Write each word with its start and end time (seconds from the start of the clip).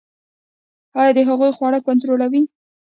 ایا 0.99 1.11
د 1.15 1.19
هغوی 1.29 1.51
خواړه 1.57 1.79
کنټرولوئ؟ 1.87 2.43